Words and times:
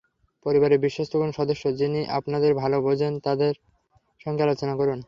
পরিবারের 0.45 0.79
বিশ্বস্ত 0.79 1.13
কোনো 1.17 1.31
সদস্য, 1.31 1.63
যিনি 1.75 1.99
আপনাদের 2.09 2.51
ভালো 2.53 2.77
বোঝেন, 2.81 3.13
তাঁর 3.19 3.55
সঙ্গে 4.21 4.41
আলোচনা 4.43 4.73
করুন। 4.75 4.99